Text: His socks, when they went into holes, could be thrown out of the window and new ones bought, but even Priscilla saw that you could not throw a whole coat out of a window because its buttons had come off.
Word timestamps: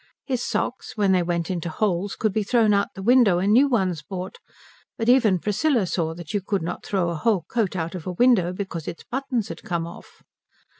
His 0.25 0.41
socks, 0.41 0.97
when 0.97 1.11
they 1.11 1.21
went 1.21 1.51
into 1.51 1.69
holes, 1.69 2.15
could 2.15 2.33
be 2.33 2.41
thrown 2.41 2.73
out 2.73 2.87
of 2.87 2.93
the 2.95 3.03
window 3.03 3.37
and 3.37 3.53
new 3.53 3.67
ones 3.67 4.01
bought, 4.01 4.39
but 4.97 5.07
even 5.07 5.37
Priscilla 5.37 5.85
saw 5.85 6.15
that 6.15 6.33
you 6.33 6.41
could 6.41 6.63
not 6.63 6.83
throw 6.83 7.11
a 7.11 7.15
whole 7.15 7.43
coat 7.47 7.75
out 7.75 7.93
of 7.93 8.07
a 8.07 8.11
window 8.11 8.51
because 8.51 8.87
its 8.87 9.03
buttons 9.03 9.49
had 9.49 9.61
come 9.61 9.85
off. 9.85 10.23